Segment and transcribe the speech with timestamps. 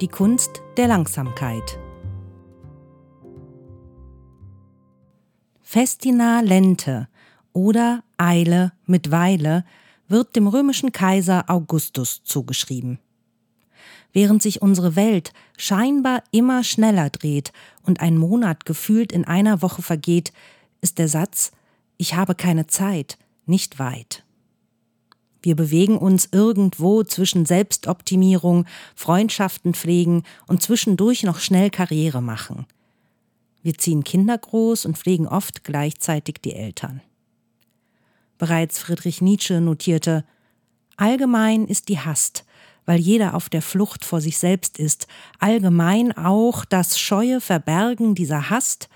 [0.00, 1.78] die Kunst der Langsamkeit.
[5.60, 7.08] Festina lente
[7.52, 9.64] oder Eile mit Weile
[10.08, 12.98] wird dem römischen Kaiser Augustus zugeschrieben.
[14.12, 19.82] Während sich unsere Welt scheinbar immer schneller dreht und ein Monat gefühlt in einer Woche
[19.82, 20.32] vergeht,
[20.80, 21.52] ist der Satz
[21.98, 24.24] Ich habe keine Zeit nicht weit.
[25.42, 32.66] Wir bewegen uns irgendwo zwischen Selbstoptimierung, Freundschaften pflegen und zwischendurch noch schnell Karriere machen–
[33.62, 37.02] wir ziehen Kinder groß und pflegen oft gleichzeitig die Eltern.
[38.38, 40.24] Bereits Friedrich Nietzsche notierte,
[40.96, 42.46] allgemein ist die Hast,
[42.86, 45.06] weil jeder auf der Flucht vor sich selbst ist,
[45.38, 48.88] allgemein auch das scheue Verbergen dieser Hast,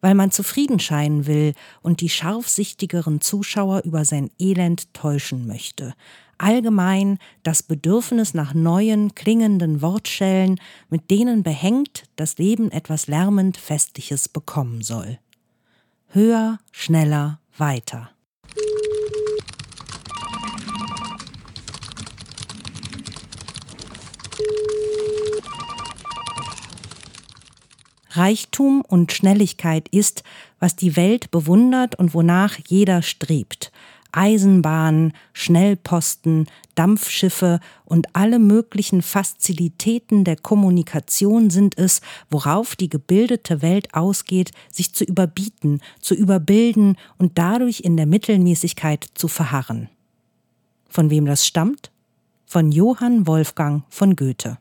[0.00, 5.94] weil man zufrieden scheinen will und die scharfsichtigeren Zuschauer über sein Elend täuschen möchte,
[6.38, 14.28] allgemein das Bedürfnis nach neuen, klingenden Wortschellen, mit denen behängt das Leben etwas lärmend Festliches
[14.28, 15.18] bekommen soll.
[16.08, 18.10] Höher, schneller, weiter.
[28.18, 30.22] Reichtum und Schnelligkeit ist,
[30.58, 33.72] was die Welt bewundert und wonach jeder strebt.
[34.12, 43.94] Eisenbahnen, Schnellposten, Dampfschiffe und alle möglichen Fazilitäten der Kommunikation sind es, worauf die gebildete Welt
[43.94, 49.88] ausgeht, sich zu überbieten, zu überbilden und dadurch in der Mittelmäßigkeit zu verharren.
[50.88, 51.90] Von wem das stammt?
[52.46, 54.56] Von Johann Wolfgang von Goethe.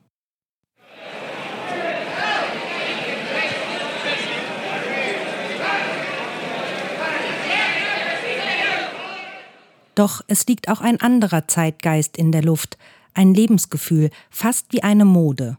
[9.98, 12.78] Doch es liegt auch ein anderer Zeitgeist in der Luft,
[13.16, 15.58] ein Lebensgefühl, fast wie eine Mode.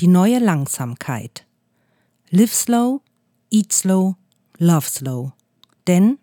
[0.00, 1.44] Die neue Langsamkeit.
[2.30, 3.02] Live slow,
[3.50, 4.14] eat slow,
[4.56, 5.32] love slow.
[5.86, 6.16] Denn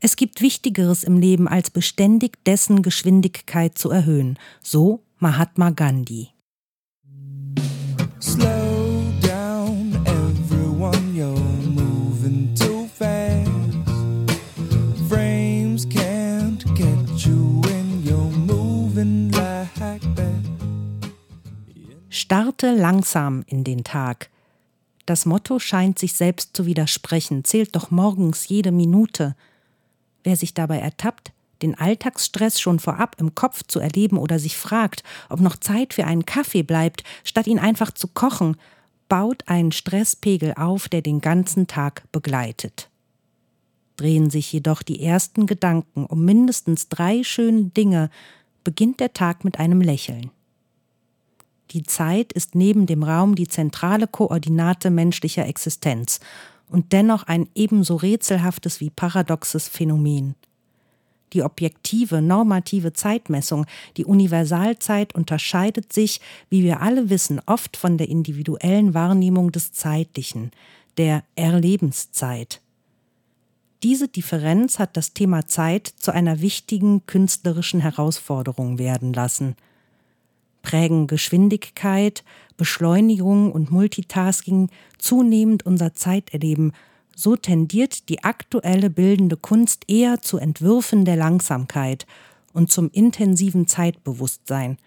[0.00, 4.38] es gibt Wichtigeres im Leben, als beständig dessen Geschwindigkeit zu erhöhen.
[4.60, 6.28] So Mahatma Gandhi.
[8.20, 8.51] Slow.
[22.32, 24.30] Starte langsam in den Tag.
[25.04, 29.36] Das Motto scheint sich selbst zu widersprechen, zählt doch morgens jede Minute.
[30.24, 35.02] Wer sich dabei ertappt, den Alltagsstress schon vorab im Kopf zu erleben oder sich fragt,
[35.28, 38.56] ob noch Zeit für einen Kaffee bleibt, statt ihn einfach zu kochen,
[39.10, 42.88] baut einen Stresspegel auf, der den ganzen Tag begleitet.
[43.96, 48.08] Drehen sich jedoch die ersten Gedanken um mindestens drei schöne Dinge,
[48.64, 50.30] beginnt der Tag mit einem Lächeln.
[51.72, 56.20] Die Zeit ist neben dem Raum die zentrale Koordinate menschlicher Existenz
[56.68, 60.34] und dennoch ein ebenso rätselhaftes wie paradoxes Phänomen.
[61.32, 63.64] Die objektive, normative Zeitmessung,
[63.96, 70.50] die Universalzeit unterscheidet sich, wie wir alle wissen, oft von der individuellen Wahrnehmung des Zeitlichen,
[70.98, 72.60] der Erlebenszeit.
[73.82, 79.56] Diese Differenz hat das Thema Zeit zu einer wichtigen künstlerischen Herausforderung werden lassen–
[80.62, 82.24] prägen Geschwindigkeit,
[82.56, 86.72] Beschleunigung und Multitasking zunehmend unser Zeiterleben,
[87.14, 92.06] so tendiert die aktuelle bildende Kunst eher zu Entwürfen der Langsamkeit
[92.52, 94.78] und zum intensiven Zeitbewusstsein.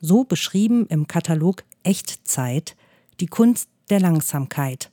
[0.00, 2.76] So beschrieben im Katalog Echtzeit
[3.20, 4.90] die Kunst der Langsamkeit,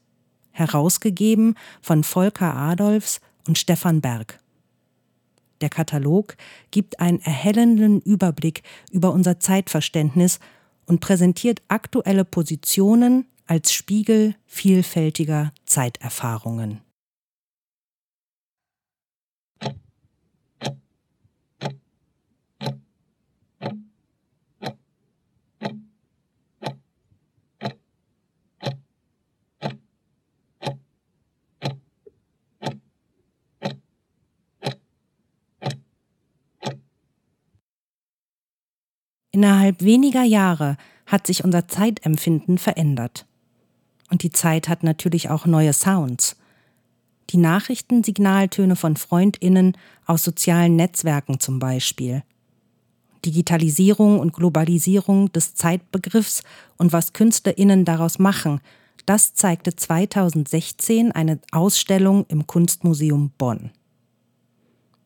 [0.52, 4.40] herausgegeben von Volker Adolfs und Stefan Berg.
[5.62, 6.36] Der Katalog
[6.72, 10.40] gibt einen erhellenden Überblick über unser Zeitverständnis
[10.86, 16.82] und präsentiert aktuelle Positionen als Spiegel vielfältiger Zeiterfahrungen.
[39.38, 43.28] Innerhalb weniger Jahre hat sich unser Zeitempfinden verändert.
[44.10, 46.38] Und die Zeit hat natürlich auch neue Sounds.
[47.30, 52.24] Die Nachrichtensignaltöne von Freundinnen aus sozialen Netzwerken zum Beispiel.
[53.24, 56.42] Digitalisierung und Globalisierung des Zeitbegriffs
[56.78, 58.60] und was Künstlerinnen daraus machen,
[59.06, 63.70] das zeigte 2016 eine Ausstellung im Kunstmuseum Bonn.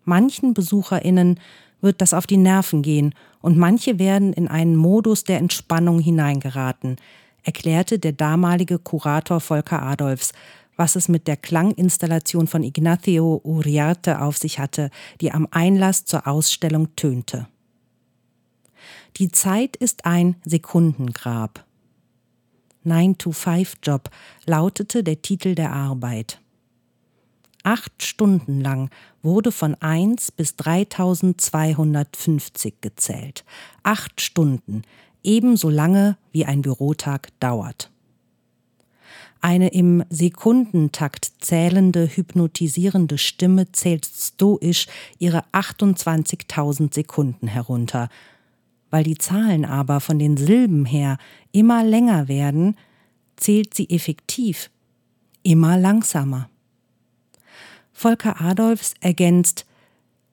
[0.05, 1.37] Manchen Besucherinnen
[1.81, 6.97] wird das auf die Nerven gehen und manche werden in einen Modus der Entspannung hineingeraten,
[7.43, 10.31] erklärte der damalige Kurator Volker Adolfs,
[10.77, 14.89] was es mit der Klanginstallation von Ignacio Uriarte auf sich hatte,
[15.19, 17.47] die am Einlass zur Ausstellung tönte.
[19.17, 21.65] Die Zeit ist ein Sekundengrab.
[22.85, 24.09] 9-to-5-Job
[24.45, 26.39] lautete der Titel der Arbeit.
[27.63, 28.89] Acht Stunden lang
[29.21, 33.45] wurde von 1 bis 3250 gezählt.
[33.83, 34.81] Acht Stunden,
[35.23, 37.91] ebenso lange wie ein Bürotag dauert.
[39.41, 44.85] Eine im Sekundentakt zählende, hypnotisierende Stimme zählt stoisch
[45.17, 48.09] ihre 28.000 Sekunden herunter.
[48.91, 51.17] Weil die Zahlen aber von den Silben her
[51.51, 52.77] immer länger werden,
[53.35, 54.69] zählt sie effektiv
[55.41, 56.50] immer langsamer.
[58.01, 59.67] Volker Adolfs ergänzt,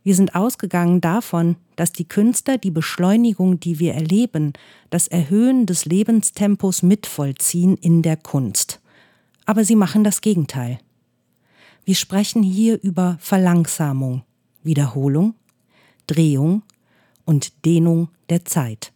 [0.02, 4.54] wir sind ausgegangen davon, dass die Künstler die Beschleunigung, die wir erleben,
[4.88, 8.80] das Erhöhen des Lebenstempos mitvollziehen in der Kunst.
[9.44, 10.78] Aber sie machen das Gegenteil.
[11.84, 14.22] Wir sprechen hier über Verlangsamung,
[14.62, 15.34] Wiederholung,
[16.06, 16.62] Drehung
[17.26, 18.94] und Dehnung der Zeit.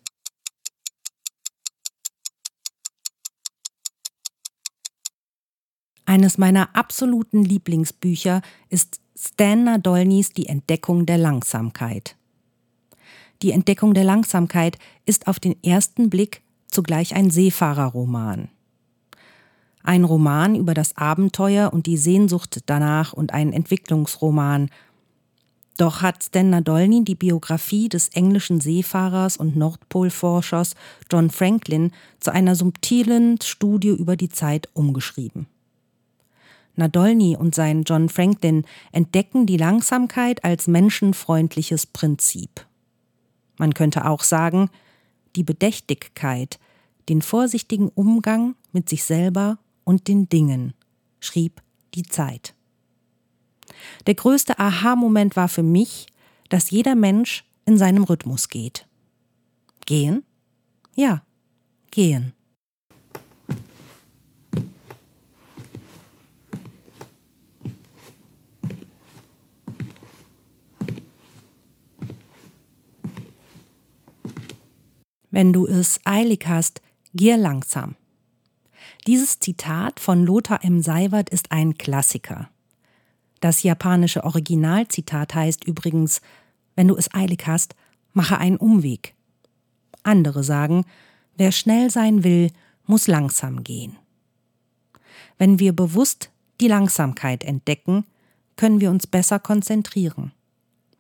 [6.13, 12.17] Eines meiner absoluten Lieblingsbücher ist Stan Nadolnys Die Entdeckung der Langsamkeit.
[13.41, 14.77] Die Entdeckung der Langsamkeit
[15.07, 18.51] ist auf den ersten Blick zugleich ein Seefahrerroman.
[19.83, 24.69] Ein Roman über das Abenteuer und die Sehnsucht danach und ein Entwicklungsroman.
[25.79, 30.75] Doch hat Stan Nadolny die Biografie des englischen Seefahrers und Nordpolforschers
[31.11, 35.47] John Franklin zu einer subtilen Studie über die Zeit umgeschrieben.
[36.77, 42.67] Nadolny und sein John Franklin entdecken die Langsamkeit als menschenfreundliches Prinzip.
[43.59, 44.71] Man könnte auch sagen,
[45.37, 46.59] die Bedächtigkeit,
[47.09, 50.75] den vorsichtigen Umgang mit sich selber und den Dingen,
[51.21, 51.63] schrieb
[51.95, 52.55] die Zeit.
[54.07, 56.07] Der größte Aha-Moment war für mich,
[56.49, 58.87] dass jeder Mensch in seinem Rhythmus geht.
[59.87, 60.25] Gehen?
[60.95, 61.23] Ja,
[61.91, 62.35] gehen.
[75.33, 76.83] Wenn du es eilig hast,
[77.15, 77.97] gier langsam.
[79.07, 80.83] Dieses Zitat von Lothar M.
[80.83, 82.51] Seiwert ist ein Klassiker.
[83.41, 86.21] Das japanische Originalzitat heißt übrigens,
[86.77, 87.75] wenn du es eilig hast,
[88.13, 89.15] mache einen Umweg.
[90.03, 90.85] Andere sagen,
[91.37, 92.51] wer schnell sein will,
[92.85, 93.97] muss langsam gehen.
[95.39, 96.31] Wenn wir bewusst
[96.61, 98.05] die Langsamkeit entdecken,
[98.57, 100.33] können wir uns besser konzentrieren,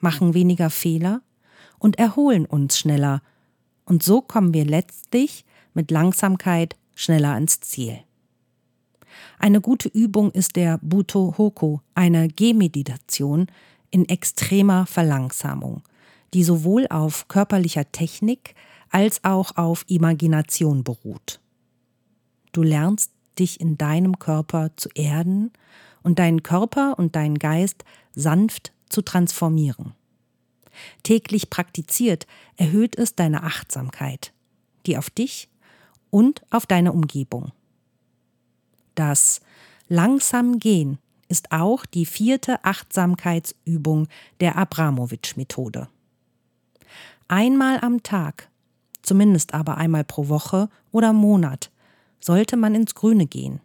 [0.01, 1.21] machen weniger Fehler
[1.79, 3.21] und erholen uns schneller
[3.85, 5.45] und so kommen wir letztlich
[5.75, 7.99] mit Langsamkeit schneller ans Ziel.
[9.39, 13.47] Eine gute Übung ist der Buto Hoko, eine Gehmeditation
[13.91, 15.83] in extremer Verlangsamung,
[16.33, 18.55] die sowohl auf körperlicher Technik
[18.91, 21.41] als auch auf Imagination beruht.
[22.53, 25.51] Du lernst dich in deinem Körper zu erden
[26.03, 29.95] und deinen Körper und deinen Geist sanft zu transformieren.
[31.03, 32.27] Täglich praktiziert
[32.57, 34.33] erhöht es deine Achtsamkeit,
[34.87, 35.49] die auf dich
[36.11, 37.53] und auf deine Umgebung.
[38.95, 39.41] Das
[39.89, 40.99] langsam gehen
[41.29, 44.09] ist auch die vierte Achtsamkeitsübung
[44.41, 45.89] der Abramowitsch-Methode.
[47.29, 48.51] Einmal am Tag,
[49.01, 51.71] zumindest aber einmal pro Woche oder Monat,
[52.21, 53.61] sollte man ins Grüne gehen.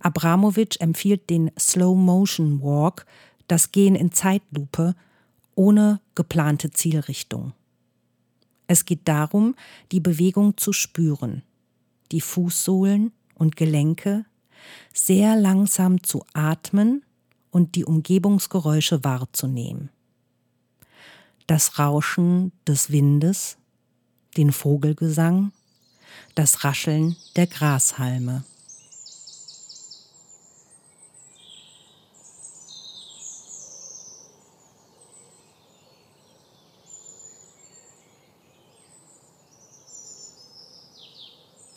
[0.00, 3.06] Abramowitsch empfiehlt den Slow Motion Walk,
[3.46, 4.96] das Gehen in Zeitlupe,
[5.58, 7.52] ohne geplante Zielrichtung.
[8.68, 9.56] Es geht darum,
[9.90, 11.42] die Bewegung zu spüren,
[12.12, 14.24] die Fußsohlen und Gelenke,
[14.94, 17.04] sehr langsam zu atmen
[17.50, 19.90] und die Umgebungsgeräusche wahrzunehmen.
[21.48, 23.56] Das Rauschen des Windes,
[24.36, 25.50] den Vogelgesang,
[26.36, 28.44] das Rascheln der Grashalme.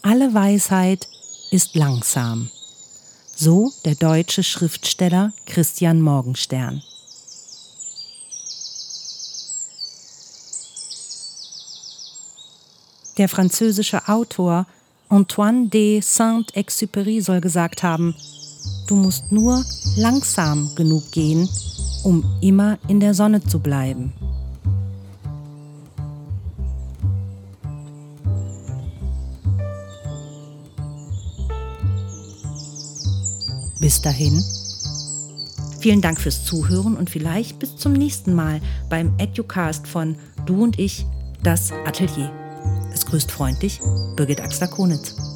[0.03, 1.08] Alle Weisheit
[1.51, 2.50] ist langsam.
[3.36, 6.81] So der deutsche Schriftsteller Christian Morgenstern.
[13.20, 14.65] Der französische Autor
[15.08, 18.15] Antoine de Saint-Exupéry soll gesagt haben,
[18.88, 19.63] du musst nur
[19.98, 21.48] langsam genug gehen,
[22.03, 24.13] um immer in der Sonne zu bleiben.
[33.82, 34.44] Bis dahin.
[35.80, 40.78] Vielen Dank fürs Zuhören und vielleicht bis zum nächsten Mal beim Educast von Du und
[40.78, 41.08] ich,
[41.42, 42.32] das Atelier.
[42.94, 43.82] Es grüßt freundlich
[44.16, 45.31] Birgit Axler-Konitz.